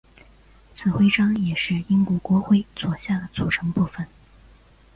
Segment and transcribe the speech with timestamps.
[0.75, 4.07] 此徽章也是英国国徽左下的组成部分。